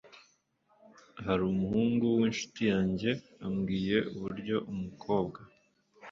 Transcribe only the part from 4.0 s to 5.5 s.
uburyo umukobwa